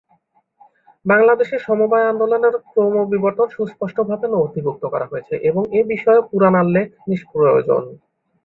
[1.05, 7.83] বাংলাদেশে সমবায় আন্দোলনের ক্রমবিবর্তন সুস্পষ্টভাবে নথিভুক্ত করা হয়েছে এবং এ বিষয়ে পুরানাল্লেখ নিষ্প্রয়োজন।